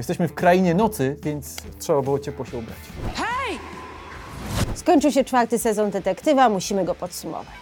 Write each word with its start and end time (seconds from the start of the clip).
Jesteśmy 0.00 0.28
w 0.28 0.34
krainie 0.34 0.74
nocy, 0.74 1.16
więc 1.22 1.56
trzeba 1.78 2.02
było 2.02 2.18
ciepło 2.18 2.44
się 2.44 2.58
ubrać. 2.58 2.76
Skończył 4.74 5.10
się 5.12 5.24
czwarty 5.24 5.58
sezon 5.58 5.90
Detektywa, 5.90 6.48
musimy 6.48 6.84
go 6.84 6.94
podsumować. 6.94 7.54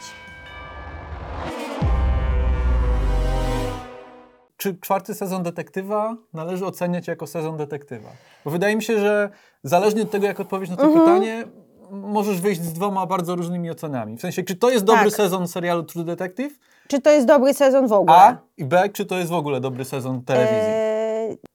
Czy 4.57 4.77
czwarty 4.81 5.15
sezon 5.15 5.43
detektywa 5.43 6.17
należy 6.35 6.67
oceniać 6.67 7.09
jako 7.09 7.27
sezon 7.27 7.57
detektywa? 7.57 8.09
Bo 8.45 8.51
wydaje 8.51 8.77
mi 8.77 8.83
się, 8.83 8.99
że 9.01 9.31
zależnie 9.63 10.03
od 10.03 10.11
tego, 10.11 10.27
jak 10.27 10.41
odpowiesz 10.41 10.71
na 10.71 10.77
to 10.77 10.83
Mhm. 10.83 11.05
pytanie, 11.05 11.45
możesz 11.91 12.41
wyjść 12.41 12.61
z 12.63 12.73
dwoma 12.73 13.07
bardzo 13.07 13.37
różnymi 13.37 13.71
ocenami. 13.71 14.17
W 14.17 14.21
sensie, 14.21 14.43
czy 14.43 14.57
to 14.57 14.71
jest 14.71 14.85
dobry 14.85 15.05
Tak. 15.05 15.13
sezon 15.15 15.49
serialu 15.49 15.83
True 15.83 16.05
Detective? 16.05 16.59
Czy 16.89 17.01
to 17.01 17.11
jest 17.11 17.27
dobry 17.27 17.55
sezon 17.55 17.89
w 17.89 17.93
ogóle? 17.93 18.17
A 18.17 18.37
i 18.57 18.65
B, 18.65 18.89
czy 18.93 19.07
to 19.07 19.19
jest 19.19 19.31
w 19.31 19.35
ogóle 19.35 19.61
dobry 19.61 19.85
sezon 19.85 20.23
telewizji? 20.25 20.73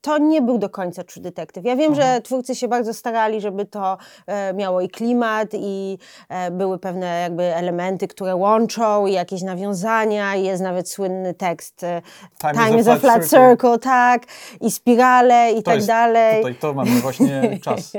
To 0.00 0.18
nie 0.18 0.42
był 0.42 0.58
do 0.58 0.68
końca 0.70 1.04
True 1.04 1.22
Detective. 1.22 1.64
Ja 1.64 1.76
wiem, 1.76 1.92
Mhm. 1.92 2.08
że 2.14 2.20
twórcy 2.22 2.54
się 2.54 2.68
bardzo 2.68 2.94
starali, 2.94 3.40
żeby 3.40 3.66
to 3.66 3.96
e, 4.26 4.54
miało 4.54 4.80
i 4.80 4.88
klimat, 4.88 5.48
i 5.54 5.98
e, 6.28 6.50
były 6.50 6.78
pewne 6.78 7.20
jakby 7.20 7.42
elementy, 7.54 8.08
które 8.08 8.36
łączą, 8.36 9.06
i 9.06 9.12
jakieś 9.12 9.42
nawiązania, 9.42 10.36
i 10.36 10.44
jest 10.44 10.62
nawet 10.62 10.88
słynny 10.90 11.34
tekst 11.34 11.84
e, 11.84 12.02
Time 12.40 12.80
is 12.80 12.88
a 12.88 12.96
flat 12.96 13.28
circle. 13.28 13.78
tak, 13.78 14.22
i 14.60 14.70
spirale, 14.70 15.52
i 15.52 15.56
To 15.56 15.62
tak 15.62 15.74
jest- 15.74 15.86
dalej. 15.86 16.36
Tutaj 16.36 16.54
to 16.54 16.74
mamy 16.74 16.90
właśnie 16.90 17.42
czas. 17.64 17.92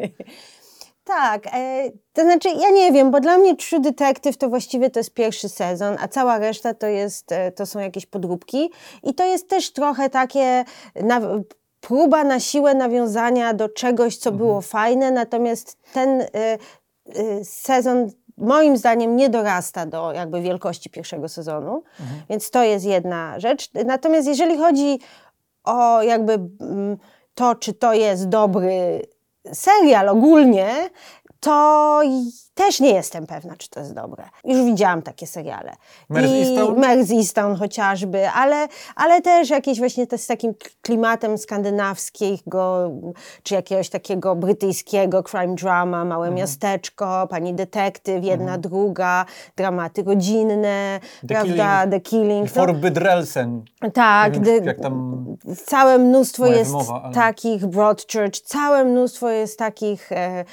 Tak, 1.03 1.47
e, 1.53 1.91
to 2.13 2.21
znaczy 2.21 2.49
ja 2.49 2.69
nie 2.69 2.91
wiem, 2.91 3.11
bo 3.11 3.19
dla 3.19 3.37
mnie 3.37 3.55
True 3.55 3.79
Detective 3.81 4.37
to 4.37 4.49
właściwie 4.49 4.89
to 4.89 4.99
jest 4.99 5.13
pierwszy 5.13 5.49
sezon, 5.49 5.95
a 5.99 6.07
cała 6.07 6.37
reszta 6.39 6.73
to, 6.73 6.87
jest, 6.87 7.29
to 7.55 7.65
są 7.65 7.79
jakieś 7.79 8.05
podróbki 8.05 8.69
i 9.03 9.13
to 9.13 9.25
jest 9.25 9.49
też 9.49 9.73
trochę 9.73 10.09
takie 10.09 10.65
na, 11.03 11.21
próba 11.87 12.23
na 12.23 12.39
siłę 12.39 12.73
nawiązania 12.73 13.53
do 13.53 13.69
czegoś, 13.69 14.17
co 14.17 14.31
było 14.31 14.61
fajne, 14.61 15.11
natomiast 15.11 15.77
ten 15.93 16.21
e, 16.21 16.27
e, 16.33 16.57
sezon 17.43 18.11
moim 18.37 18.77
zdaniem 18.77 19.15
nie 19.15 19.29
dorasta 19.29 19.85
do 19.85 20.13
jakby 20.13 20.41
wielkości 20.41 20.89
pierwszego 20.89 21.29
sezonu, 21.29 21.83
więc 22.29 22.49
to 22.49 22.63
jest 22.63 22.85
jedna 22.85 23.39
rzecz. 23.39 23.69
Natomiast 23.85 24.27
jeżeli 24.27 24.57
chodzi 24.57 24.99
o 25.63 26.01
jakby 26.01 26.33
mm, 26.33 26.97
to, 27.35 27.55
czy 27.55 27.73
to 27.73 27.93
jest 27.93 28.29
dobry 28.29 29.01
serial 29.53 30.09
ogólnie, 30.09 30.89
to 31.45 32.01
też 32.53 32.79
nie 32.79 32.91
jestem 32.93 33.27
pewna, 33.27 33.55
czy 33.57 33.69
to 33.69 33.79
jest 33.79 33.93
dobre. 33.93 34.23
Już 34.45 34.63
widziałam 34.65 35.01
takie 35.01 35.27
seriale. 35.27 35.75
Easttown 37.11 37.55
chociażby, 37.55 38.29
ale, 38.29 38.67
ale 38.95 39.21
też 39.21 39.49
jakieś 39.49 39.79
właśnie 39.79 40.07
te, 40.07 40.17
z 40.17 40.27
takim 40.27 40.53
klimatem 40.81 41.37
skandynawskiego, 41.37 42.91
czy 43.43 43.53
jakiegoś 43.55 43.89
takiego 43.89 44.35
brytyjskiego 44.35 45.23
crime 45.23 45.55
drama, 45.55 46.05
małe 46.05 46.27
Mhm. 46.27 46.35
miasteczko, 46.41 47.27
pani 47.29 47.53
detektyw, 47.53 48.23
jedna, 48.23 48.57
druga, 48.57 49.25
dramaty 49.57 50.03
rodzinne, 50.03 50.99
The 51.21 51.27
prawda, 51.27 51.81
Killing. 51.81 51.91
The 51.91 51.99
Killing. 52.09 52.49
For 52.49 52.73
no, 52.73 52.79
Bydrelsen. 52.79 53.63
tak, 53.93 54.33
wiem, 54.33 54.41
gdy- 54.41 54.65
jak 54.65 54.79
tam 54.79 55.25
całe 55.65 55.97
mnóstwo 55.97 56.45
jest 56.47 56.71
wymowa, 56.71 57.01
ale- 57.03 57.13
takich, 57.13 57.65
Broadchurch, 57.65 58.39
całe 58.39 58.83
mnóstwo 58.85 59.29
jest 59.29 59.59
takich 59.59 60.11
e, 60.11 60.45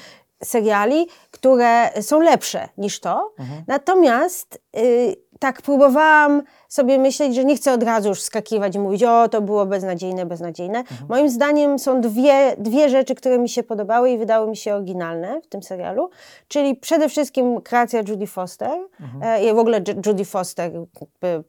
seriali, 0.43 1.07
które 1.31 2.01
są 2.01 2.19
lepsze 2.19 2.69
niż 2.77 2.99
to. 2.99 3.33
Mhm. 3.39 3.63
Natomiast 3.67 4.61
y, 4.77 5.15
tak 5.39 5.61
próbowałam 5.61 6.41
sobie 6.69 6.97
myśleć, 6.99 7.35
że 7.35 7.45
nie 7.45 7.55
chcę 7.55 7.73
od 7.73 7.83
razu 7.83 8.09
już 8.09 8.21
skakiwać 8.21 8.75
i 8.75 8.79
mówić, 8.79 9.03
o 9.03 9.29
to 9.29 9.41
było 9.41 9.65
beznadziejne, 9.65 10.25
beznadziejne. 10.25 10.79
Mhm. 10.79 11.05
Moim 11.09 11.29
zdaniem 11.29 11.79
są 11.79 12.01
dwie, 12.01 12.55
dwie 12.57 12.89
rzeczy, 12.89 13.15
które 13.15 13.37
mi 13.39 13.49
się 13.49 13.63
podobały 13.63 14.09
i 14.09 14.17
wydały 14.17 14.47
mi 14.49 14.57
się 14.57 14.75
oryginalne 14.75 15.41
w 15.41 15.47
tym 15.47 15.63
serialu, 15.63 16.09
czyli 16.47 16.75
przede 16.75 17.09
wszystkim 17.09 17.61
kreacja 17.61 17.99
Judy 18.07 18.27
Foster. 18.27 18.71
Mhm. 19.01 19.23
E, 19.23 19.49
I 19.49 19.53
w 19.53 19.57
ogóle 19.57 19.81
Ju- 19.81 20.07
Judy 20.07 20.25
Foster 20.25 20.71
jakby 20.73 21.43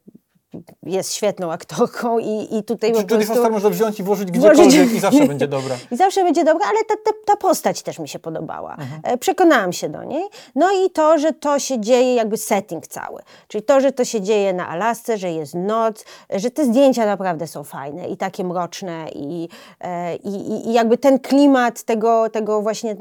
jest 0.87 1.13
świetną 1.15 1.53
aktorką 1.53 2.19
i, 2.19 2.49
i 2.59 2.63
tutaj 2.65 2.93
Czy 2.93 3.01
Judy. 3.01 3.27
Foster 3.27 3.53
można 3.53 3.71
wziąć 3.71 4.01
i 4.01 4.03
włożyć 4.03 4.31
Włożyć- 4.31 4.67
gdziekolwiek 4.67 4.93
i 4.97 5.01
zawsze 5.09 5.27
będzie 5.27 5.49
dobra. 5.49 5.77
I 5.91 5.97
zawsze 5.97 6.25
będzie 6.25 6.45
dobra, 6.45 6.67
ale 6.69 6.79
ta, 6.85 6.95
ta, 7.05 7.11
ta 7.27 7.37
postać 7.37 7.83
też 7.83 7.99
mi 7.99 8.09
się 8.09 8.19
podobała. 8.19 8.77
E, 9.03 9.19
Przekonałam 9.19 9.73
się 9.73 9.89
do 9.89 10.05
niej. 10.05 10.25
No 10.55 10.71
i 10.73 10.91
to, 10.91 11.19
że 11.19 11.33
to 11.33 11.59
się 11.59 11.81
dzieje, 11.81 12.15
jakby 12.15 12.37
setting 12.37 12.87
cały. 12.87 13.23
Czyli 13.49 13.65
to, 13.65 13.81
że 13.81 13.93
to 13.93 14.05
się 14.05 14.21
dzieje 14.21 14.53
na 14.53 14.69
Alasce, 14.69 15.19
że 15.19 15.31
jest 15.31 15.55
noc, 15.55 16.05
e, 16.35 16.39
że 16.41 16.51
te 16.51 16.65
zdjęcia 16.65 17.07
naprawdę 17.07 17.47
są 17.47 17.65
fajne 17.65 18.09
i 18.09 18.17
takie 18.17 18.45
mroczne 18.45 19.07
i, 19.15 19.49
e, 19.81 20.17
i, 20.17 20.29
i- 20.29 20.69
i 20.69 20.73
jakby 20.73 20.99
ten 20.99 21.19
klimat 21.19 21.83
tego, 21.83 22.31
tego 22.31 22.63
właśnie 22.63 22.97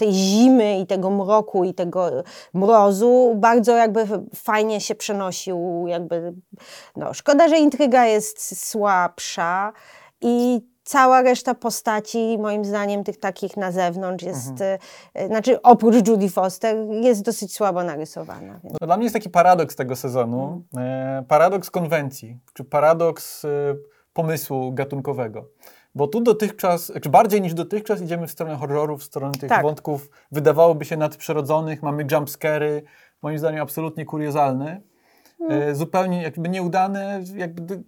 tej 0.00 0.12
zimy 0.12 0.78
i 0.78 0.86
tego 0.86 1.10
mroku 1.10 1.64
i 1.64 1.74
tego 1.74 2.10
mrozu 2.54 3.32
bardzo 3.36 3.76
jakby 3.76 4.06
fajnie 4.34 4.80
się 4.80 4.94
przenosił 4.94 5.84
jakby, 5.86 6.32
no 6.96 7.14
szkoda, 7.14 7.48
że 7.48 7.58
intryga 7.58 8.06
jest 8.06 8.68
słabsza 8.68 9.72
i 10.20 10.60
cała 10.84 11.22
reszta 11.22 11.54
postaci 11.54 12.38
moim 12.38 12.64
zdaniem 12.64 13.04
tych 13.04 13.20
takich 13.20 13.56
na 13.56 13.72
zewnątrz 13.72 14.24
jest, 14.24 14.60
e, 15.14 15.26
znaczy 15.26 15.62
oprócz 15.62 16.08
Judy 16.08 16.28
Foster 16.28 16.76
jest 16.90 17.22
dosyć 17.22 17.54
słabo 17.54 17.84
narysowana. 17.84 18.60
Więc. 18.64 18.76
No, 18.80 18.86
dla 18.86 18.96
mnie 18.96 19.04
jest 19.04 19.14
taki 19.14 19.30
paradoks 19.30 19.76
tego 19.76 19.96
sezonu. 19.96 20.62
E, 20.76 21.24
paradoks 21.28 21.70
konwencji, 21.70 22.38
czy 22.54 22.64
paradoks 22.64 23.44
e, 23.44 23.48
pomysłu 24.12 24.72
gatunkowego. 24.72 25.48
Bo 25.94 26.08
tu 26.08 26.20
dotychczas, 26.20 26.92
czy 27.02 27.08
bardziej 27.08 27.42
niż 27.42 27.54
dotychczas 27.54 28.02
idziemy 28.02 28.26
w 28.26 28.30
stronę 28.30 28.56
horrorów, 28.56 29.00
w 29.00 29.04
stronę 29.04 29.32
tych 29.32 29.48
Tak. 29.48 29.62
wątków 29.62 30.10
wydawałoby 30.32 30.84
się 30.84 30.96
nadprzyrodzonych, 30.96 31.82
mamy 31.82 32.06
jumpscary, 32.12 32.82
moim 33.22 33.38
zdaniem 33.38 33.62
absolutnie 33.62 34.04
kuriozalne. 34.04 34.80
E, 35.48 35.74
zupełnie 35.74 36.22
jakby 36.22 36.48
nieudane, 36.48 37.22
jakby, 37.36 37.82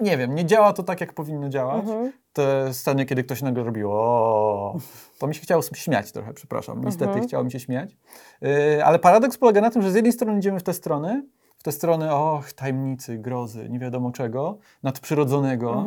nie 0.00 0.16
wiem, 0.16 0.34
nie 0.34 0.44
działa 0.44 0.72
to 0.72 0.82
tak, 0.82 1.00
jak 1.00 1.12
powinno 1.12 1.48
działać. 1.48 1.84
Te 2.32 2.74
sceny, 2.74 3.04
kiedy 3.06 3.24
ktoś 3.24 3.42
nagle 3.42 3.64
robi 3.64 3.84
o, 3.84 4.76
to 5.18 5.26
mi 5.26 5.34
się 5.34 5.40
chciało 5.40 5.62
śmiać 5.74 6.12
trochę, 6.12 6.34
przepraszam, 6.34 6.84
niestety 6.84 7.20
chciało 7.20 7.44
mi 7.44 7.52
się 7.52 7.60
śmiać. 7.60 7.96
E, 8.42 8.84
ale 8.84 8.98
paradoks 8.98 9.38
polega 9.38 9.60
na 9.60 9.70
tym, 9.70 9.82
że 9.82 9.90
z 9.90 9.94
jednej 9.94 10.12
strony 10.12 10.38
idziemy 10.38 10.60
w 10.60 10.62
tę 10.62 10.72
stronę, 10.72 11.22
w 11.58 11.62
tę 11.62 11.72
stronę, 11.72 12.14
och, 12.14 12.52
tajemnicy, 12.52 13.18
grozy, 13.18 13.68
nie 13.68 13.78
wiadomo 13.78 14.10
czego, 14.10 14.58
nadprzyrodzonego, 14.82 15.84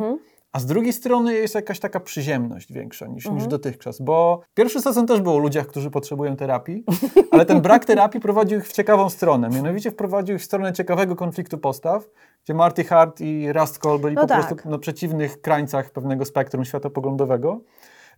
a 0.52 0.60
z 0.60 0.66
drugiej 0.66 0.92
strony 0.92 1.34
jest 1.34 1.54
jakaś 1.54 1.80
taka 1.80 2.00
przyziemność 2.00 2.72
większa 2.72 3.06
niż, 3.06 3.26
niż 3.30 3.46
dotychczas, 3.46 4.00
bo 4.00 4.40
pierwszy 4.54 4.80
sezon 4.80 5.06
też 5.06 5.20
był 5.20 5.34
o 5.34 5.38
ludziach, 5.38 5.66
którzy 5.66 5.90
potrzebują 5.90 6.36
terapii, 6.36 6.84
ale 7.32 7.46
ten 7.46 7.60
brak 7.60 7.84
terapii 7.84 8.20
prowadził 8.20 8.58
ich 8.58 8.68
w 8.68 8.72
ciekawą 8.72 9.08
stronę. 9.10 9.48
Mianowicie 9.48 9.90
wprowadził 9.90 10.36
ich 10.36 10.42
w 10.42 10.44
stronę 10.44 10.72
ciekawego 10.72 11.16
konfliktu 11.16 11.58
postaw, 11.58 12.04
gdzie 12.44 12.54
Marty 12.54 12.84
Hart 12.84 13.20
i 13.20 13.52
Rust 13.52 13.78
Cole 13.78 13.98
byli 13.98 14.14
No 14.14 14.22
po 14.22 14.26
tak. 14.28 14.46
prostu 14.46 14.68
na 14.68 14.78
przeciwnych 14.78 15.40
krańcach 15.40 15.90
pewnego 15.90 16.24
spektrum 16.24 16.64
światopoglądowego. 16.64 17.60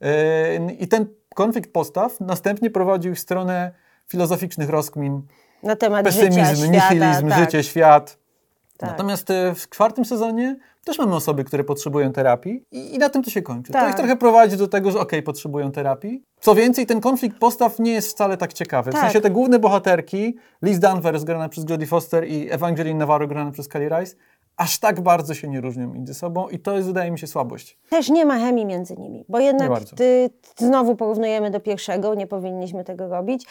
Yy, 0.00 0.08
I 0.72 0.88
ten 0.88 1.06
konflikt 1.34 1.72
postaw 1.72 2.20
następnie 2.20 2.70
prowadził 2.70 3.12
ich 3.12 3.18
w 3.18 3.20
stronę 3.20 3.72
filozoficznych 4.08 4.68
rozkmin, 4.70 5.22
Na 5.62 5.76
temat 5.76 6.06
życia, 6.08 6.26
pesymizm, 6.26 6.72
świata. 6.72 6.94
nihilizm, 6.94 7.28
tak, 7.28 7.38
życie, 7.38 7.62
świat. 7.62 8.18
tak. 8.76 8.90
Natomiast 8.90 9.30
e, 9.30 9.54
w 9.54 9.68
czwartym 9.68 10.04
sezonie 10.04 10.56
też 10.84 10.98
mamy 10.98 11.14
osoby, 11.14 11.44
które 11.44 11.64
potrzebują 11.64 12.12
terapii 12.12 12.64
i, 12.72 12.94
i 12.94 12.98
na 12.98 13.08
tym 13.08 13.22
to 13.22 13.30
się 13.30 13.42
kończy. 13.42 13.72
To 13.72 13.78
Tak. 13.78 13.90
ich 13.90 13.96
trochę 13.96 14.16
prowadzi 14.16 14.56
do 14.56 14.68
tego, 14.68 14.90
że 14.90 15.00
okej, 15.00 15.22
potrzebują 15.22 15.72
terapii. 15.72 16.22
Co 16.40 16.54
więcej, 16.54 16.86
ten 16.86 17.00
konflikt 17.00 17.38
postaw 17.38 17.78
nie 17.78 17.92
jest 17.92 18.08
wcale 18.10 18.36
tak 18.36 18.52
ciekawy. 18.52 18.90
W 18.90 18.94
Tak. 18.94 19.02
sensie 19.02 19.20
te 19.20 19.30
główne 19.30 19.58
bohaterki, 19.58 20.36
Liz 20.62 20.78
Danvers 20.78 21.24
grana 21.24 21.48
przez 21.48 21.64
Jodie 21.70 21.86
Foster 21.86 22.28
i 22.28 22.50
Evangeline 22.50 22.98
Navarro 22.98 23.26
grana 23.26 23.50
przez 23.50 23.68
Kelly 23.68 23.88
Rice, 23.88 24.16
aż 24.62 24.78
tak 24.78 25.00
bardzo 25.00 25.34
się 25.34 25.48
nie 25.48 25.60
różnią 25.60 25.88
między 25.92 26.14
sobą 26.14 26.48
i 26.48 26.58
to 26.58 26.76
jest, 26.76 26.86
wydaje 26.88 27.10
mi 27.10 27.18
się, 27.18 27.26
słabość. 27.26 27.78
Też 27.90 28.08
nie 28.08 28.24
ma 28.24 28.38
chemii 28.38 28.66
między 28.66 28.96
nimi, 28.96 29.24
bo 29.28 29.38
jednak 29.40 29.70
ty, 29.96 30.30
znowu 30.56 30.96
porównujemy 30.96 31.50
do 31.50 31.60
pierwszego, 31.60 32.14
nie 32.14 32.26
powinniśmy 32.26 32.84
tego 32.84 33.08
robić. 33.08 33.46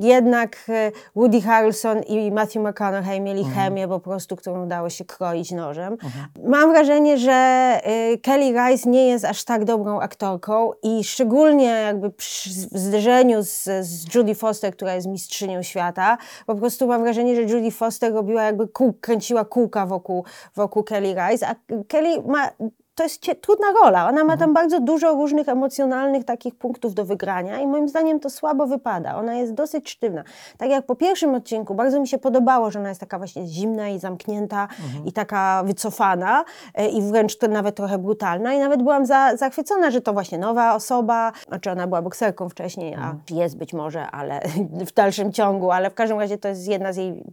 Jednak 0.00 0.56
e, 0.68 0.92
Woody 1.16 1.40
Harrelson 1.42 2.02
i 2.02 2.32
Matthew 2.32 2.62
McConaughey 2.62 3.20
mieli 3.20 3.40
Mhm. 3.40 3.56
chemię 3.56 3.88
po 3.88 4.00
prostu, 4.00 4.36
którą 4.36 4.68
dało 4.68 4.90
się 4.90 5.04
kroić 5.04 5.50
nożem. 5.52 5.96
Mam 6.44 6.70
wrażenie, 6.72 7.18
że 7.18 7.32
e, 7.32 8.18
Kelly 8.22 8.52
Rice 8.52 8.90
nie 8.90 9.08
jest 9.08 9.24
aż 9.24 9.44
tak 9.44 9.64
dobrą 9.64 10.00
aktorką 10.00 10.70
i 10.82 11.04
szczególnie 11.04 11.64
jakby 11.64 12.10
przy 12.10 12.50
zderzeniu 12.52 13.42
z, 13.42 13.64
z 13.80 14.14
Judy 14.14 14.34
Foster, 14.34 14.72
która 14.72 14.94
jest 14.94 15.06
mistrzynią 15.06 15.62
świata, 15.62 16.18
po 16.46 16.54
prostu 16.54 16.86
mam 16.86 17.02
wrażenie, 17.02 17.36
że 17.36 17.42
Judy 17.42 17.70
Foster 17.70 18.12
robiła 18.12 18.42
jakby 18.42 18.68
kół, 18.68 18.92
kręciła 19.00 19.44
kółka 19.44 19.86
wokół, 19.86 20.24
wokół 20.54 20.84
Kelly 20.84 21.14
Rice, 21.14 21.48
a 21.48 21.54
Kelly 21.88 22.22
ma 22.26 22.50
to 22.98 23.04
jest 23.04 23.26
trudna 23.40 23.66
rola. 23.82 24.08
Ona 24.08 24.24
ma 24.24 24.36
tam 24.36 24.54
bardzo 24.54 24.80
dużo 24.80 25.12
różnych 25.12 25.48
emocjonalnych 25.48 26.24
takich 26.24 26.54
punktów 26.54 26.94
do 26.94 27.04
wygrania 27.04 27.60
i 27.60 27.66
moim 27.66 27.88
zdaniem 27.88 28.20
to 28.20 28.30
słabo 28.30 28.66
wypada. 28.66 29.16
Ona 29.16 29.34
jest 29.34 29.54
dosyć 29.54 29.90
sztywna. 29.90 30.24
Tak 30.56 30.70
jak 30.70 30.86
po 30.86 30.96
pierwszym 30.96 31.34
odcinku 31.34 31.74
bardzo 31.74 32.00
mi 32.00 32.08
się 32.08 32.18
podobało, 32.18 32.70
że 32.70 32.78
ona 32.78 32.88
jest 32.88 33.00
taka 33.00 33.18
właśnie 33.18 33.46
zimna 33.46 33.88
i 33.88 33.98
zamknięta 33.98 34.68
i 35.04 35.12
taka 35.12 35.62
wycofana 35.64 36.44
e, 36.74 36.88
i 36.88 37.02
wręcz 37.02 37.38
to 37.38 37.48
nawet 37.48 37.76
trochę 37.76 37.98
brutalna 37.98 38.54
i 38.54 38.58
nawet 38.58 38.82
byłam 38.82 39.06
za, 39.06 39.36
zachwycona, 39.36 39.90
że 39.90 40.00
to 40.00 40.12
właśnie 40.12 40.38
nowa 40.38 40.74
osoba, 40.74 41.32
znaczy 41.48 41.70
ona 41.70 41.86
była 41.86 42.02
bokserką 42.02 42.48
wcześniej, 42.48 42.94
a 42.94 43.16
jest 43.30 43.56
być 43.56 43.72
może, 43.72 44.10
ale 44.10 44.40
w 44.88 44.92
dalszym 44.92 45.32
ciągu, 45.32 45.70
ale 45.70 45.90
w 45.90 45.94
każdym 45.94 46.20
razie 46.20 46.38
to 46.38 46.48
jest 46.48 46.68
jedna 46.68 46.92
z 46.92 46.96
jej 46.96 47.24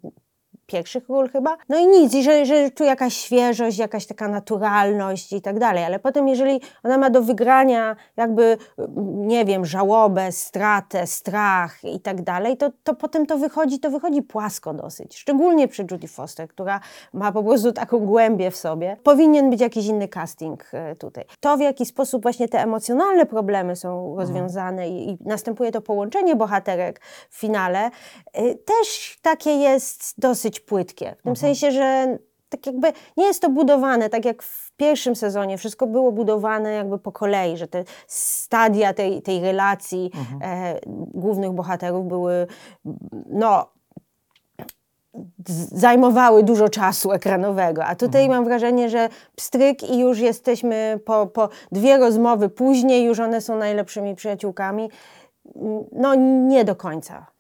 pierwszych 0.66 1.10
ról 1.10 1.30
chyba. 1.30 1.58
No 1.70 1.78
i 1.78 1.88
nic, 1.88 2.14
i 2.14 2.24
że, 2.24 2.46
że 2.46 2.72
tu 2.72 2.84
jakaś 2.84 3.18
świeżość, 3.18 3.78
jakaś 3.78 4.06
taka 4.06 4.28
naturalność 4.28 5.34
i 5.34 5.42
tak 5.42 5.60
dalej, 5.60 5.84
ale 5.84 6.00
potem 6.00 6.28
jeżeli 6.28 6.62
ona 6.84 6.98
ma 6.98 7.10
do 7.10 7.22
wygrania 7.22 7.96
jakby, 8.18 8.58
nie 9.16 9.46
wiem, 9.46 9.66
żałobę, 9.66 10.32
stratę, 10.32 11.08
strach 11.08 11.84
i 11.84 12.00
tak 12.00 12.22
dalej, 12.22 12.58
to, 12.58 12.72
to 12.84 12.96
potem 12.96 13.26
to 13.26 13.38
wychodzi, 13.38 13.80
to 13.80 13.90
wychodzi 13.90 14.22
płasko 14.22 14.74
dosyć. 14.74 15.18
Szczególnie 15.18 15.68
przy 15.68 15.86
Judy 15.92 16.08
Foster, 16.08 16.48
która 16.48 16.80
ma 17.14 17.32
po 17.32 17.44
prostu 17.44 17.72
taką 17.72 18.00
głębię 18.00 18.52
w 18.52 18.58
sobie. 18.58 18.98
Powinien 19.04 19.50
być 19.50 19.62
jakiś 19.62 19.86
inny 19.86 20.08
casting 20.08 20.66
e, 20.74 20.96
tutaj. 20.96 21.26
To 21.40 21.58
w 21.58 21.60
jaki 21.60 21.86
sposób 21.86 22.22
właśnie 22.22 22.48
te 22.48 22.64
emocjonalne 22.64 23.26
problemy 23.26 23.76
są 23.76 24.16
rozwiązane 24.16 24.90
i, 24.90 25.10
i 25.10 25.18
następuje 25.26 25.72
to 25.72 25.82
połączenie 25.82 26.36
bohaterek 26.36 27.02
w 27.30 27.38
finale, 27.38 27.92
y, 28.40 28.56
też 28.56 29.18
takie 29.22 29.50
jest 29.50 30.14
dosyć 30.18 30.55
płytkie. 30.60 31.16
W 31.20 31.24
tym 31.24 31.36
sensie, 31.36 31.72
że 31.72 32.18
tak 32.50 32.66
jakby 32.66 32.94
nie 33.18 33.26
jest 33.26 33.42
to 33.42 33.50
budowane, 33.50 34.10
tak 34.10 34.26
jak 34.26 34.44
w 34.44 34.72
pierwszym 34.72 35.16
sezonie. 35.16 35.58
Wszystko 35.58 35.88
było 35.88 36.12
budowane 36.12 36.72
jakby 36.72 37.00
po 37.00 37.12
kolei, 37.12 37.58
że 37.58 37.68
te 37.68 37.84
stadia 38.08 38.94
tej, 38.94 39.22
tej 39.22 39.42
relacji 39.42 40.12
e, 40.42 40.80
głównych 41.14 41.52
bohaterów 41.52 42.08
były 42.08 42.48
no 43.30 43.76
zajmowały 45.72 46.44
dużo 46.44 46.70
czasu 46.70 47.12
ekranowego, 47.12 47.86
a 47.86 47.96
tutaj 47.96 48.30
mam 48.30 48.46
wrażenie, 48.46 48.90
że 48.90 49.10
pstryk 49.36 49.84
i 49.84 50.00
już 50.00 50.20
jesteśmy 50.20 51.00
po, 51.06 51.28
po 51.28 51.50
dwie 51.72 51.98
rozmowy 51.98 52.50
później, 52.50 53.06
już 53.06 53.20
one 53.20 53.42
są 53.42 53.58
najlepszymi 53.58 54.16
przyjaciółkami. 54.16 54.90
No 55.92 56.16
nie 56.48 56.64
do 56.64 56.76
końca 56.76 57.35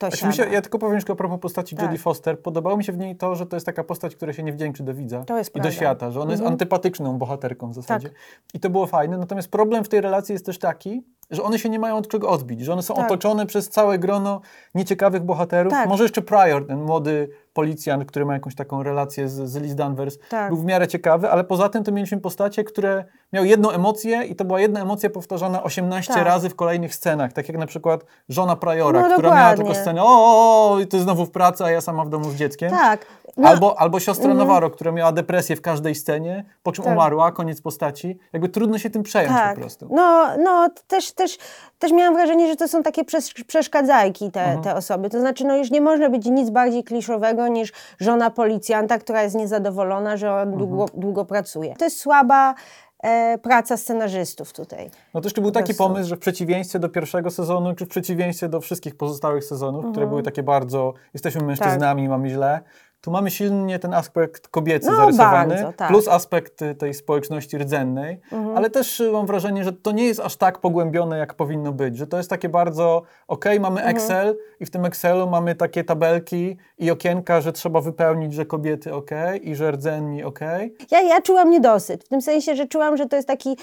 to 0.00 0.16
Znaczy 0.16 0.36
się, 0.36 0.50
ja 0.50 0.62
tylko 0.62 0.78
powiem 0.78 0.94
jeszcze 0.94 1.12
a 1.12 1.16
propos 1.16 1.40
postaci 1.40 1.76
Tak. 1.76 1.84
Jodie 1.86 1.98
Foster. 1.98 2.38
Podobało 2.42 2.76
mi 2.76 2.84
się 2.84 2.92
w 2.92 2.98
niej 2.98 3.16
to, 3.16 3.34
że 3.36 3.46
to 3.46 3.56
jest 3.56 3.66
taka 3.66 3.84
postać, 3.84 4.16
która 4.16 4.32
się 4.32 4.42
nie 4.42 4.52
wdzięczy 4.52 4.82
do 4.82 4.94
widza 4.94 5.24
jest 5.36 5.50
i 5.50 5.52
do 5.52 5.52
prawda. 5.52 5.70
świata, 5.70 6.10
że 6.10 6.20
ona 6.20 6.30
jest 6.30 6.40
Mhm. 6.40 6.52
antypatyczną 6.52 7.18
bohaterką 7.18 7.70
w 7.70 7.74
zasadzie. 7.74 8.08
Tak. 8.08 8.18
I 8.54 8.60
to 8.60 8.70
było 8.70 8.86
fajne. 8.86 9.18
Natomiast 9.18 9.48
problem 9.50 9.84
w 9.84 9.88
tej 9.88 10.00
relacji 10.00 10.32
jest 10.32 10.46
też 10.46 10.58
taki, 10.58 11.02
że 11.30 11.42
one 11.42 11.58
się 11.58 11.68
nie 11.68 11.78
mają 11.78 11.96
od 11.96 12.08
czego 12.08 12.28
odbić, 12.28 12.60
że 12.60 12.72
one 12.72 12.82
są 12.82 12.94
Tak. 12.94 13.04
otoczone 13.06 13.46
przez 13.46 13.68
całe 13.68 13.98
grono 13.98 14.40
nieciekawych 14.74 15.22
bohaterów. 15.22 15.72
Tak. 15.72 15.88
Może 15.88 16.02
jeszcze 16.04 16.22
Pryor, 16.22 16.66
ten 16.66 16.82
młody 16.82 17.30
policjant, 17.52 18.04
który 18.04 18.24
ma 18.26 18.34
jakąś 18.34 18.54
taką 18.54 18.82
relację 18.82 19.28
z, 19.28 19.32
z 19.50 19.56
Liz 19.56 19.74
Danvers, 19.74 20.18
Tak. 20.28 20.48
był 20.52 20.62
w 20.62 20.64
miarę 20.64 20.88
ciekawy, 20.88 21.30
ale 21.30 21.44
poza 21.44 21.68
tym 21.68 21.84
to 21.84 21.92
mieliśmy 21.92 22.20
postacie, 22.20 22.64
które 22.64 23.04
miały 23.32 23.48
jedną 23.48 23.70
emocję 23.70 24.22
i 24.24 24.36
to 24.36 24.44
była 24.44 24.60
jedna 24.60 24.80
emocja 24.80 25.10
powtarzana 25.10 25.62
18 25.62 26.14
Tak. 26.14 26.24
razy 26.24 26.48
w 26.50 26.54
kolejnych 26.54 26.94
scenach, 26.94 27.32
tak 27.32 27.48
jak 27.48 27.58
na 27.58 27.66
przykład 27.66 28.04
żona 28.28 28.56
Priora, 28.56 29.00
No, 29.08 29.14
która 29.14 29.28
miała 29.28 29.40
dokładnie. 29.40 29.64
tylko 29.64 29.80
scenę 29.82 30.02
o, 30.02 30.06
o, 30.06 30.70
o, 30.72 30.78
i 30.78 30.80
jest 30.80 30.98
znowu 30.98 31.26
w 31.26 31.30
pracy, 31.30 31.64
a 31.64 31.70
ja 31.70 31.80
sama 31.80 32.04
w 32.04 32.08
domu 32.08 32.30
z 32.30 32.34
dzieckiem. 32.34 32.70
Tak. 32.70 33.06
No, 33.36 33.48
Albo, 33.48 33.80
albo 33.80 34.00
siostra 34.00 34.34
Navarro, 34.34 34.70
która 34.70 34.92
miała 34.92 35.12
depresję 35.12 35.56
w 35.56 35.62
każdej 35.62 35.94
scenie, 35.94 36.44
po 36.62 36.72
czym 36.72 36.84
Tak. 36.84 36.92
umarła, 36.94 37.32
koniec 37.32 37.60
postaci. 37.60 38.18
Jakby 38.32 38.48
trudno 38.48 38.78
się 38.78 38.90
tym 38.90 39.02
przejąć 39.02 39.36
tak. 39.36 39.54
po 39.54 39.60
prostu. 39.60 39.88
No, 39.90 40.28
no 40.38 40.68
też, 40.86 41.12
też, 41.12 41.38
też 41.78 41.92
miałam 41.92 42.14
wrażenie, 42.14 42.48
że 42.48 42.56
to 42.56 42.68
są 42.68 42.82
takie 42.82 43.04
przesz 43.04 43.34
przeszkadzajki 43.34 44.30
te, 44.30 44.58
te 44.62 44.74
osoby. 44.74 45.10
To 45.10 45.20
znaczy, 45.20 45.44
no 45.44 45.56
już 45.56 45.70
nie 45.70 45.80
może 45.80 46.10
być 46.10 46.26
nic 46.26 46.50
bardziej 46.50 46.84
kliszowego 46.84 47.48
niż 47.48 47.72
żona 48.00 48.30
policjanta, 48.30 48.98
która 48.98 49.22
jest 49.22 49.36
niezadowolona, 49.36 50.16
że 50.16 50.34
on 50.34 50.56
długo, 50.56 50.86
długo 50.94 51.24
pracuje. 51.24 51.74
To 51.76 51.84
jest 51.84 52.00
słaba 52.00 52.54
e, 53.02 53.38
praca 53.38 53.76
scenarzystów 53.76 54.52
tutaj. 54.52 54.90
No 55.14 55.20
to 55.20 55.26
jeszcze 55.26 55.40
był 55.40 55.50
taki 55.50 55.74
pomysł, 55.74 56.08
że 56.08 56.16
w 56.16 56.18
przeciwieństwie 56.18 56.78
do 56.78 56.88
pierwszego 56.88 57.30
sezonu, 57.30 57.74
czy 57.74 57.86
w 57.86 57.88
przeciwieństwie 57.88 58.48
do 58.48 58.60
wszystkich 58.60 58.96
pozostałych 58.96 59.44
sezonów, 59.44 59.84
które 59.92 60.06
były 60.06 60.22
takie 60.22 60.42
bardzo, 60.42 60.94
jesteśmy 61.14 61.42
mężczyznami, 61.42 62.08
mamy 62.08 62.28
źle, 62.28 62.60
tu 63.00 63.10
mamy 63.10 63.30
silnie 63.30 63.78
ten 63.78 63.94
aspekt 63.94 64.48
kobiecy 64.48 64.90
No, 64.90 64.96
zarysowany, 64.96 65.54
bardzo, 65.54 65.72
tak. 65.72 65.88
plus 65.88 66.08
aspekt 66.08 66.62
y, 66.62 66.74
tej 66.74 66.94
społeczności 66.94 67.58
rdzennej, 67.58 68.20
ale 68.54 68.70
też 68.70 69.00
y, 69.00 69.12
mam 69.12 69.26
wrażenie, 69.26 69.64
że 69.64 69.72
to 69.72 69.92
nie 69.92 70.04
jest 70.04 70.20
aż 70.20 70.36
tak 70.36 70.58
pogłębione, 70.58 71.18
jak 71.18 71.34
powinno 71.34 71.72
być, 71.72 71.96
że 71.96 72.06
to 72.06 72.16
jest 72.16 72.30
takie 72.30 72.48
bardzo, 72.48 73.02
okej, 73.28 73.60
mamy 73.60 73.84
Excel 73.84 74.36
i 74.60 74.66
w 74.66 74.70
tym 74.70 74.84
Excelu 74.84 75.30
mamy 75.30 75.54
takie 75.54 75.84
tabelki 75.84 76.56
i 76.78 76.90
okienka, 76.90 77.40
że 77.40 77.52
trzeba 77.52 77.80
wypełnić, 77.80 78.34
że 78.34 78.46
kobiety 78.46 78.94
okej 78.94 79.48
i 79.48 79.54
że 79.54 79.70
rdzenni 79.70 80.22
okej. 80.24 80.74
Ja, 80.90 81.00
ja 81.00 81.22
czułam 81.22 81.50
niedosyt, 81.50 82.04
w 82.04 82.08
tym 82.08 82.22
sensie, 82.22 82.56
że 82.56 82.66
czułam, 82.66 82.96
że 82.96 83.06
to 83.06 83.16
jest 83.16 83.28
taki 83.28 83.56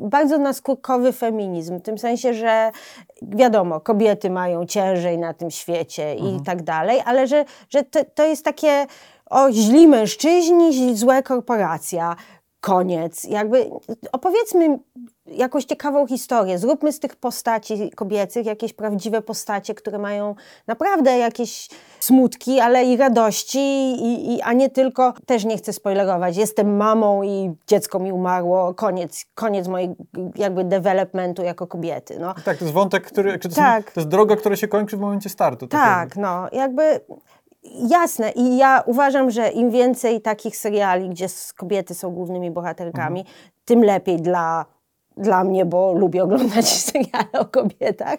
bardzo 0.00 0.38
naskórkowy 0.38 1.12
feminizm, 1.12 1.78
w 1.78 1.82
tym 1.82 1.98
sensie, 1.98 2.34
że 2.34 2.70
wiadomo, 3.22 3.80
kobiety 3.80 4.30
mają 4.30 4.66
ciężej 4.66 5.18
na 5.18 5.34
tym 5.34 5.50
świecie 5.50 6.14
i 6.14 6.40
tak 6.44 6.62
dalej, 6.62 7.02
ale 7.04 7.26
że, 7.26 7.44
że 7.70 7.82
to, 7.82 8.04
to 8.14 8.24
jest 8.24 8.44
takie 8.44 8.75
o 9.30 9.52
źli 9.52 9.88
mężczyźni, 9.88 10.96
złe 10.96 11.22
korporacja, 11.22 12.16
koniec. 12.60 13.24
Jakby 13.24 13.70
opowiedzmy 14.12 14.78
jakąś 15.26 15.64
ciekawą 15.64 16.06
historię, 16.06 16.58
zróbmy 16.58 16.92
z 16.92 17.00
tych 17.00 17.16
postaci 17.16 17.90
kobiecych 17.90 18.46
jakieś 18.46 18.72
prawdziwe 18.72 19.22
postacie, 19.22 19.74
które 19.74 19.98
mają 19.98 20.34
naprawdę 20.66 21.18
jakieś 21.18 21.68
smutki, 22.00 22.60
ale 22.60 22.84
i 22.84 22.96
radości, 22.96 23.58
i, 23.92 24.34
i, 24.34 24.42
a 24.42 24.52
nie 24.52 24.70
tylko, 24.70 25.14
też 25.26 25.44
nie 25.44 25.56
chcę 25.56 25.72
spoilerować, 25.72 26.36
jestem 26.36 26.76
mamą 26.76 27.22
i 27.22 27.54
dziecko 27.66 27.98
mi 27.98 28.12
umarło, 28.12 28.74
koniec, 28.74 29.26
koniec 29.34 29.68
mojego 29.68 29.94
jakby 30.34 30.64
developmentu 30.64 31.42
jako 31.42 31.66
kobiety. 31.66 32.18
No. 32.20 32.34
Tak, 32.44 32.58
to 32.58 32.64
jest 32.64 32.74
wątek, 32.74 33.06
który, 33.06 33.38
to, 33.38 33.48
Tak. 33.48 33.84
są, 33.84 33.94
to 33.94 34.00
jest 34.00 34.08
droga, 34.08 34.36
która 34.36 34.56
się 34.56 34.68
kończy 34.68 34.96
w 34.96 35.00
momencie 35.00 35.28
startu. 35.28 35.66
Tak, 35.66 36.16
no 36.16 36.48
jakby 36.52 37.00
jasne 37.88 38.30
i 38.30 38.56
ja 38.56 38.82
uważam, 38.86 39.30
że 39.30 39.48
im 39.48 39.70
więcej 39.70 40.20
takich 40.20 40.56
seriali, 40.56 41.08
gdzie 41.08 41.26
kobiety 41.56 41.94
są 41.94 42.10
głównymi 42.10 42.50
bohaterkami, 42.50 43.24
tym 43.64 43.84
lepiej 43.84 44.16
dla, 44.16 44.66
dla 45.16 45.44
mnie, 45.44 45.64
bo 45.64 45.92
lubię 45.92 46.22
oglądać 46.24 46.68
seriale 46.90 47.32
o 47.32 47.44
kobietach, 47.44 48.18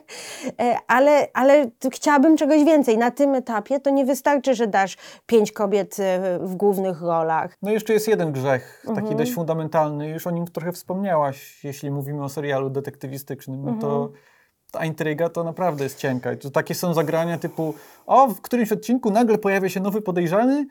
E, 0.62 0.78
ale, 0.88 1.28
ale 1.34 1.70
chciałabym 1.94 2.38
czegoś 2.38 2.64
więcej. 2.64 2.98
Na 2.98 3.12
tym 3.12 3.36
etapie 3.36 3.80
to 3.80 3.90
nie 3.90 4.06
wystarczy, 4.06 4.56
że 4.56 4.68
dasz 4.68 4.98
pięć 5.26 5.52
kobiet 5.52 6.00
e, 6.00 6.40
w 6.42 6.56
głównych 6.56 7.02
rolach. 7.02 7.58
No 7.62 7.72
jeszcze 7.72 7.94
jest 7.94 8.08
jeden 8.08 8.32
grzech, 8.32 8.82
taki 8.86 9.00
Mhm. 9.00 9.18
dość 9.18 9.34
fundamentalny, 9.34 10.10
już 10.10 10.28
o 10.28 10.32
nim 10.32 10.46
trochę 10.48 10.72
wspomniałaś, 10.72 11.64
jeśli 11.64 11.92
mówimy 11.92 12.24
o 12.24 12.30
serialu 12.30 12.70
detektywistycznym, 12.70 13.66
no 13.66 13.74
to 13.82 13.88
Mhm. 14.04 14.22
Ta 14.72 14.86
intryga 14.86 15.30
to 15.30 15.44
naprawdę 15.44 15.84
jest 15.84 15.98
cienka. 15.98 16.34
I 16.34 16.38
to 16.38 16.50
takie 16.50 16.76
są 16.76 16.94
zagrania 16.94 17.38
typu, 17.38 17.74
o, 18.06 18.28
w 18.28 18.42
którymś 18.42 18.72
odcinku 18.72 19.12
nagle 19.12 19.38
pojawia 19.38 19.70
się 19.70 19.80
nowy 19.80 20.02
podejrzany 20.02 20.68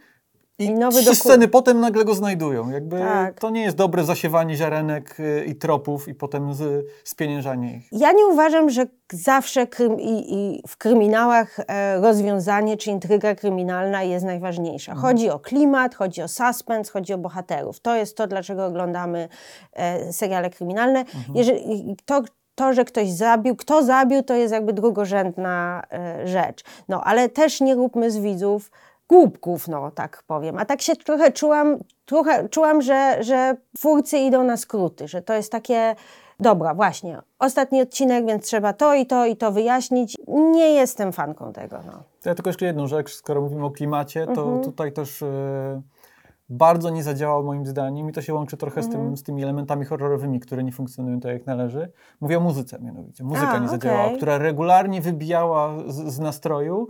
i, 0.58 0.64
I 0.64 0.74
nowy 0.74 1.00
trzy 1.00 1.14
sceny 1.14 1.48
potem 1.48 1.80
nagle 1.80 2.04
go 2.04 2.14
znajdują. 2.14 2.70
Jakby 2.70 2.98
Tak. 2.98 3.40
to 3.40 3.50
nie 3.50 3.62
jest 3.62 3.76
dobre 3.76 4.04
zasiewanie 4.04 4.56
ziarenek 4.56 5.20
y, 5.20 5.44
i 5.44 5.54
tropów 5.56 6.08
i 6.08 6.14
potem 6.14 6.54
z, 6.54 6.86
spieniężanie 7.04 7.76
ich. 7.76 7.88
Ja 7.92 8.12
nie 8.12 8.26
uważam, 8.26 8.70
że 8.70 8.86
zawsze 9.12 9.66
krym, 9.66 10.00
i, 10.00 10.34
i 10.34 10.62
w 10.68 10.76
kryminałach 10.76 11.60
e, 11.68 12.00
rozwiązanie 12.00 12.76
czy 12.76 12.90
intryga 12.90 13.34
kryminalna 13.34 14.02
jest 14.02 14.24
najważniejsza. 14.24 14.94
Chodzi 14.94 15.30
o 15.30 15.38
klimat, 15.38 15.94
chodzi 15.94 16.22
o 16.22 16.28
suspens, 16.28 16.90
chodzi 16.90 17.12
o 17.12 17.18
bohaterów. 17.18 17.80
To 17.80 17.96
jest 17.96 18.16
to, 18.16 18.26
dlaczego 18.26 18.66
oglądamy 18.66 19.28
e, 19.72 20.12
seriale 20.12 20.50
kryminalne. 20.50 21.04
Jeżeli, 21.34 21.96
to, 22.04 22.22
to, 22.56 22.72
że 22.72 22.84
ktoś 22.84 23.10
zabił, 23.10 23.56
kto 23.56 23.82
zabił, 23.82 24.22
to 24.22 24.34
jest 24.34 24.52
jakby 24.54 24.72
drugorzędna 24.72 25.82
e, 25.92 26.28
rzecz. 26.28 26.64
No, 26.88 27.04
ale 27.04 27.28
też 27.28 27.60
nie 27.60 27.74
róbmy 27.74 28.10
z 28.10 28.18
widzów 28.18 28.70
głupków, 29.08 29.68
no 29.68 29.90
tak 29.90 30.22
powiem. 30.26 30.58
A 30.58 30.64
tak 30.64 30.82
się 30.82 30.96
trochę 30.96 31.32
czułam, 31.32 31.78
trochę 32.06 32.48
czułam, 32.48 32.82
że, 32.82 33.16
że 33.20 33.56
twórcy 33.76 34.18
idą 34.18 34.42
na 34.44 34.56
skróty, 34.56 35.08
że 35.08 35.22
to 35.22 35.34
jest 35.34 35.52
takie, 35.52 35.94
dobra, 36.40 36.74
właśnie, 36.74 37.18
ostatni 37.38 37.82
odcinek, 37.82 38.26
więc 38.26 38.44
trzeba 38.46 38.72
to 38.72 38.94
i 38.94 39.06
to 39.06 39.26
i 39.26 39.36
to 39.36 39.52
wyjaśnić. 39.52 40.16
Nie 40.28 40.70
jestem 40.74 41.12
fanką 41.12 41.52
tego, 41.52 41.78
no. 41.86 41.92
Ja 42.24 42.34
tylko 42.34 42.50
jeszcze 42.50 42.66
jedną 42.66 42.86
rzecz, 42.86 43.14
skoro 43.14 43.40
mówimy 43.40 43.64
o 43.64 43.70
klimacie, 43.70 44.26
to 44.26 44.42
Mhm. 44.42 44.62
tutaj 44.64 44.92
też 44.92 45.22
e, 45.22 45.26
bardzo 46.48 46.90
nie 46.90 47.02
zadziałał 47.02 47.44
moim 47.44 47.66
zdaniem 47.66 48.10
i 48.10 48.12
to 48.12 48.22
się 48.22 48.34
łączy 48.34 48.56
trochę 48.56 48.82
z, 48.82 48.86
Mhm. 48.86 49.04
tym, 49.04 49.16
z 49.16 49.22
tymi 49.22 49.42
elementami 49.42 49.84
horrorowymi, 49.84 50.40
które 50.40 50.64
nie 50.64 50.72
funkcjonują 50.72 51.20
tak 51.20 51.32
jak 51.32 51.46
należy. 51.46 51.92
Mówię 52.20 52.36
o 52.38 52.40
muzyce 52.40 52.78
mianowicie. 52.80 53.24
Muzyka 53.24 53.52
A, 53.52 53.58
nie 53.58 53.68
zadziałała, 53.68 54.16
która 54.16 54.38
regularnie 54.38 55.00
wybijała 55.00 55.74
z, 55.86 56.14
z 56.14 56.18
nastroju 56.18 56.88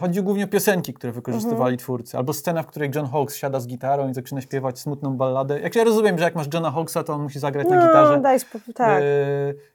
Chodzi 0.00 0.22
głównie 0.22 0.44
o 0.44 0.48
piosenki, 0.48 0.94
które 0.94 1.12
wykorzystywali 1.12 1.58
Mhm. 1.74 1.78
twórcy, 1.78 2.16
albo 2.18 2.32
scena, 2.32 2.62
w 2.62 2.66
której 2.66 2.90
John 2.94 3.06
Hawkes 3.06 3.36
siada 3.36 3.60
z 3.60 3.66
gitarą 3.66 4.08
i 4.08 4.14
zaczyna 4.14 4.40
śpiewać 4.40 4.78
smutną 4.78 5.16
balladę. 5.16 5.60
Jak 5.60 5.76
ja 5.76 5.84
rozumiem, 5.84 6.18
że 6.18 6.24
jak 6.24 6.34
masz 6.34 6.46
Johna 6.54 6.70
Hawkesa, 6.70 7.04
to 7.04 7.12
on 7.14 7.22
musi 7.22 7.38
zagrać 7.38 7.68
na 7.68 7.76
No, 7.76 7.86
gitarze. 7.86 8.20
daj 8.20 8.40
spokój, 8.40 8.74
tak. 8.74 9.02
E, 9.02 9.04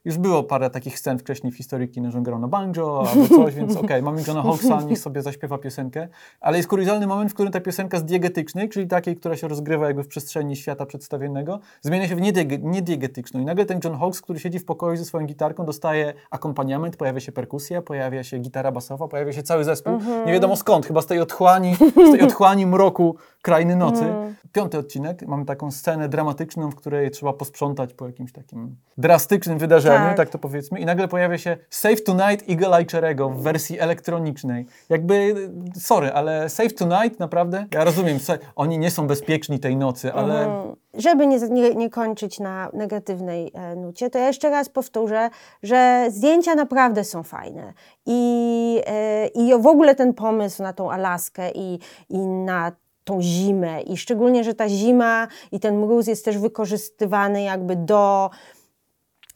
już 0.04 0.18
było 0.18 0.42
parę 0.42 0.70
takich 0.70 0.98
scen 0.98 1.18
wcześniej 1.18 1.52
w 1.52 1.56
historii 1.56 1.88
kina, 1.88 2.10
że 2.10 2.20
grał 2.22 2.38
na 2.38 2.48
banjo 2.48 3.04
albo 3.10 3.28
coś, 3.28 3.54
więc 3.54 3.76
okej, 3.76 4.02
mamy 4.02 4.22
Johna 4.26 4.42
Hawkesa, 4.42 4.82
niech 4.82 4.98
sobie 4.98 5.22
zaśpiewa 5.22 5.58
piosenkę. 5.58 6.08
Ale 6.40 6.56
jest 6.56 6.68
kuriozalny 6.68 7.06
moment, 7.06 7.30
w 7.30 7.34
którym 7.34 7.52
ta 7.52 7.60
piosenka 7.60 7.98
z 7.98 8.04
diegetycznej, 8.04 8.68
czyli 8.68 8.86
takiej, 8.86 9.16
która 9.16 9.36
się 9.36 9.48
rozgrywa 9.48 9.86
jakby 9.86 10.02
w 10.02 10.08
przestrzeni 10.08 10.56
świata 10.56 10.86
przedstawionego, 10.86 11.60
zmienia 11.80 12.08
się 12.08 12.16
w 12.16 12.20
niediege- 12.20 12.62
niediegetyczną. 12.62 13.40
I 13.40 13.44
nagle 13.44 13.64
ten 13.66 13.80
John 13.84 13.98
Hawkes, 13.98 14.20
który 14.20 14.38
siedzi 14.38 14.58
w 14.58 14.64
pokoju 14.64 14.96
ze 14.96 15.04
swoją 15.04 15.26
gitarką, 15.26 15.64
dostaje 15.64 16.12
akompaniament, 16.30 16.96
pojawia 16.96 17.20
się 17.20 17.32
perkusja, 17.32 17.82
pojawia 17.82 18.24
się 18.24 18.38
gitara 18.38 18.72
basowa, 18.72 19.08
pojawia 19.08 19.32
się 19.32 19.42
cały 19.42 19.64
zespół. 19.64 19.81
Nie 20.26 20.32
wiadomo 20.32 20.56
skąd, 20.56 20.86
chyba 20.86 21.02
z 21.02 21.06
tej 21.06 21.20
otchłani, 21.20 21.74
z 22.08 22.12
tej 22.12 22.20
otchłani 22.22 22.66
mroku 22.66 23.16
krainy 23.42 23.76
nocy. 23.76 24.04
Piąty 24.52 24.78
odcinek, 24.78 25.22
mamy 25.26 25.44
taką 25.44 25.70
scenę 25.70 26.08
dramatyczną, 26.08 26.70
w 26.70 26.74
której 26.74 27.10
trzeba 27.10 27.32
posprzątać 27.32 27.94
po 27.94 28.06
jakimś 28.06 28.32
takim 28.32 28.76
drastycznym 28.98 29.58
wydarzeniu, 29.58 30.04
tak, 30.04 30.16
Tak. 30.16 30.28
to 30.30 30.38
powiedzmy. 30.38 30.80
I 30.80 30.84
nagle 30.84 31.08
pojawia 31.08 31.38
się 31.38 31.56
Save 31.70 32.02
Tonight 32.04 32.50
Eagle 32.50 32.76
Eye 32.78 32.86
Cherego 32.92 33.30
w 33.30 33.42
wersji 33.42 33.80
elektronicznej. 33.80 34.66
Jakby, 34.88 35.34
sorry, 35.74 36.12
ale 36.12 36.48
Save 36.48 36.74
Tonight 36.74 37.20
naprawdę, 37.20 37.66
ja 37.74 37.84
rozumiem, 37.84 38.18
oni 38.56 38.78
nie 38.78 38.90
są 38.90 39.06
bezpieczni 39.06 39.58
tej 39.58 39.76
nocy, 39.76 40.12
ale 40.12 40.46
Mm, 40.46 40.76
Żeby 40.94 41.26
nie, 41.26 41.38
nie, 41.38 41.74
nie 41.74 41.90
kończyć 41.90 42.40
na 42.40 42.70
negatywnej 42.72 43.50
e, 43.54 43.76
nucie, 43.76 44.10
to 44.10 44.18
ja 44.18 44.26
jeszcze 44.26 44.50
raz 44.50 44.68
powtórzę, 44.68 45.30
że 45.62 46.06
zdjęcia 46.10 46.54
naprawdę 46.54 47.04
są 47.04 47.22
fajne. 47.22 47.72
I, 48.06 48.82
e, 48.86 49.26
i 49.26 49.62
w 49.62 49.66
ogóle 49.66 49.94
ten 49.94 50.14
pomysł 50.14 50.62
na 50.62 50.72
tą 50.72 50.90
Alaskę 50.90 51.50
i, 51.50 51.78
i 52.08 52.18
na 52.18 52.72
tą 53.04 53.22
zimę, 53.22 53.80
i 53.82 53.96
szczególnie, 53.96 54.44
że 54.44 54.54
ta 54.54 54.68
zima 54.68 55.28
i 55.52 55.60
ten 55.60 55.78
mróz 55.78 56.06
jest 56.06 56.24
też 56.24 56.38
wykorzystywany 56.38 57.42
jakby 57.42 57.76
do 57.76 58.30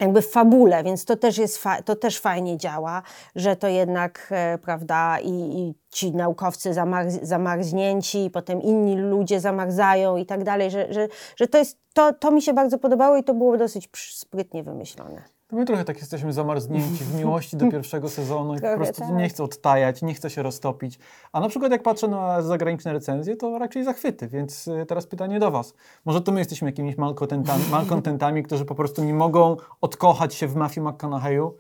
jakby 0.00 0.23
w 0.23 0.31
fabule, 0.31 0.85
więc 0.85 1.05
to 1.05 1.17
też, 1.17 1.38
jest 1.38 1.65
to 1.85 1.97
też 1.97 2.21
fajnie 2.21 2.57
działa, 2.57 3.03
że 3.37 3.57
to 3.57 3.69
jednak, 3.69 4.29
e, 4.31 4.59
prawda, 4.59 5.19
i, 5.21 5.31
i 5.31 5.75
ci 5.91 6.12
naukowcy 6.12 6.71
zamarz- 6.71 7.19
zamarznięci, 7.23 8.25
i 8.25 8.31
potem 8.31 8.62
inni 8.62 8.97
ludzie 8.97 9.41
zamarzają 9.41 10.17
i 10.17 10.26
tak 10.26 10.45
dalej, 10.45 10.71
że, 10.71 10.93
że, 10.93 11.09
że 11.37 11.47
to, 11.47 11.59
jest, 11.59 11.79
to, 11.95 12.12
to 12.12 12.31
mi 12.31 12.43
się 12.43 12.53
bardzo 12.53 12.79
podobało 12.79 13.17
i 13.17 13.25
to 13.25 13.35
było 13.35 13.57
dosyć 13.57 13.88
sprytnie 13.97 14.62
wymyślone. 14.62 15.36
To 15.49 15.57
my 15.57 15.65
trochę 15.65 15.85
tak 15.85 15.99
jesteśmy 15.99 16.33
zamarznięci 16.33 17.05
w 17.05 17.15
miłości 17.15 17.57
do 17.57 17.71
pierwszego 17.73 18.09
sezonu 18.09 18.55
i 18.55 18.61
po 18.61 18.76
prostu 18.76 19.00
tak. 19.00 19.11
nie 19.11 19.29
chcę 19.29 19.45
odtajać, 19.45 20.03
nie 20.03 20.15
chcę 20.15 20.31
się 20.31 20.43
roztopić. 20.43 20.99
A 21.33 21.41
na 21.41 21.49
przykład 21.49 21.73
jak 21.73 21.83
patrzę 21.83 22.09
na 22.09 22.43
zagraniczne 22.43 22.93
recenzje, 22.93 23.37
to 23.37 23.59
raczej 23.59 23.85
zachwyty, 23.85 24.29
więc 24.29 24.69
y, 24.69 24.87
teraz 24.87 25.07
pytanie 25.07 25.38
do 25.38 25.50
Was. 25.50 25.75
Może 26.05 26.21
to 26.21 26.33
my 26.33 26.38
jesteśmy 26.38 26.69
jakimiś 26.69 26.99
malkontentami, 26.99 27.65
malkontentami 27.71 28.43
którzy 28.43 28.65
po 28.65 28.75
prostu 28.75 29.05
nie 29.05 29.15
mogą 29.15 29.57
odkochać 29.81 30.35
się 30.35 30.47
w 30.47 30.57
Matthew 30.57 30.85
McConaughey'u? 30.85 31.50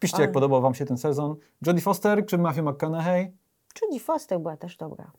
Piszcie, 0.00 0.22
jak 0.22 0.32
podobał 0.32 0.62
Wam 0.62 0.74
się 0.74 0.84
ten 0.84 0.98
sezon. 0.98 1.36
Jodie 1.66 1.80
Foster 1.80 2.26
czy 2.26 2.38
Matthew 2.38 2.64
McConaughey? 2.64 3.32
Judy 3.82 4.00
Foster 4.00 4.40
była 4.40 4.56
też 4.56 4.76
dobra. 4.76 5.10